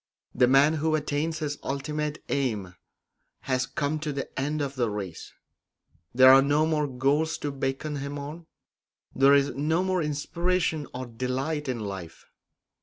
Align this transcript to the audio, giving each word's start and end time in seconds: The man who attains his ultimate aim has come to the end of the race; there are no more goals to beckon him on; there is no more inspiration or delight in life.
The 0.33 0.47
man 0.47 0.73
who 0.81 0.95
attains 0.95 1.37
his 1.37 1.59
ultimate 1.61 2.23
aim 2.27 2.73
has 3.41 3.67
come 3.67 3.99
to 3.99 4.11
the 4.11 4.27
end 4.39 4.59
of 4.59 4.73
the 4.75 4.89
race; 4.89 5.31
there 6.11 6.33
are 6.33 6.41
no 6.41 6.65
more 6.65 6.87
goals 6.87 7.37
to 7.37 7.51
beckon 7.51 7.97
him 7.97 8.17
on; 8.17 8.47
there 9.13 9.35
is 9.35 9.53
no 9.53 9.83
more 9.83 10.01
inspiration 10.01 10.87
or 10.91 11.05
delight 11.05 11.69
in 11.69 11.79
life. 11.81 12.25